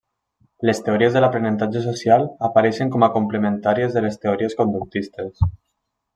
[0.69, 5.47] Les teories de l'aprenentatge social apareixen com a complementàries de les teories conductistes.